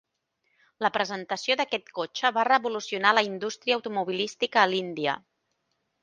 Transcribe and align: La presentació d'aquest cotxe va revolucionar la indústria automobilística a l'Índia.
La 0.83 0.89
presentació 0.93 1.57
d'aquest 1.59 1.91
cotxe 1.99 2.31
va 2.37 2.45
revolucionar 2.49 3.11
la 3.17 3.23
indústria 3.27 3.75
automobilística 3.81 4.63
a 4.63 4.71
l'Índia. 4.71 5.15